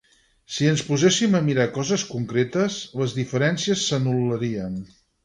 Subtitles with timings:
[0.53, 4.81] Si ens poséssim a mirar coses concretes, les diferències s’anul·larien.